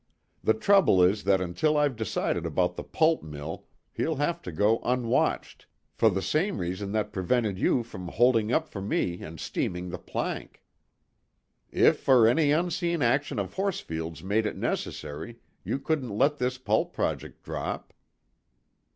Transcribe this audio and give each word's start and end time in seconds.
"The 0.43 0.55
trouble 0.55 1.03
is 1.03 1.25
that 1.25 1.41
until 1.41 1.77
I've 1.77 1.95
decided 1.95 2.43
about 2.43 2.75
the 2.75 2.81
pulp 2.83 3.21
mill 3.21 3.67
he'll 3.93 4.15
have 4.15 4.41
to 4.41 4.51
go 4.51 4.79
unwatched, 4.83 5.67
for 5.93 6.09
the 6.09 6.23
same 6.23 6.57
reason 6.57 6.91
that 6.93 7.13
prevented 7.13 7.59
you 7.59 7.83
from 7.83 8.07
holding 8.07 8.51
up 8.51 8.67
for 8.67 8.81
me 8.81 9.21
and 9.21 9.39
steaming 9.39 9.89
the 9.89 9.99
plank." 9.99 10.63
"If 11.69 12.09
any 12.09 12.51
unforeseen 12.51 13.03
action 13.03 13.37
of 13.37 13.53
Horsfield's 13.53 14.23
made 14.23 14.47
it 14.47 14.57
necessary, 14.57 15.37
you 15.63 15.77
could 15.77 16.03
let 16.03 16.39
this 16.39 16.57
pulp 16.57 16.93
project 16.93 17.43
drop." 17.43 17.93